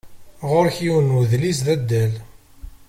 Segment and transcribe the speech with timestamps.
[0.49, 2.13] Ɣur-k yiwen n udlis d adal.